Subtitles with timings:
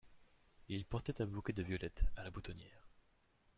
[0.67, 2.87] Il portait un bouquet de violettes a la boutonniere.